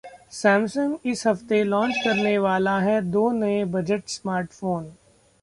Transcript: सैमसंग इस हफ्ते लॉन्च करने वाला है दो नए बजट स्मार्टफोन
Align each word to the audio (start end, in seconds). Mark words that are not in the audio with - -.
सैमसंग 0.31 0.95
इस 1.05 1.25
हफ्ते 1.27 1.63
लॉन्च 1.63 1.95
करने 2.03 2.37
वाला 2.37 2.77
है 2.79 2.99
दो 3.11 3.29
नए 3.31 3.63
बजट 3.67 4.07
स्मार्टफोन 4.07 4.91